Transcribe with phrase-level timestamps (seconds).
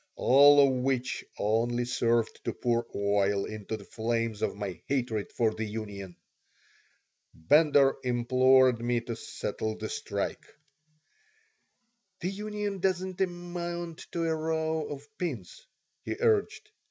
[0.15, 5.51] All of which only served to pour oil into the flames of my hatred for
[5.53, 6.15] the union
[7.35, 10.55] Bender implored me to settle the strike
[12.19, 15.67] "The union doesn't amount to a row of pins,"
[16.03, 16.71] he urged.